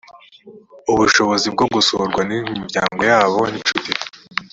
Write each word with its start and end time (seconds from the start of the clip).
ubushobozi 0.91 1.47
bwo 1.53 1.65
gusurwa 1.73 2.21
n 2.29 2.31
imiryango 2.53 3.01
yabo 3.11 3.39
n 3.51 3.53
inshuti 3.59 3.91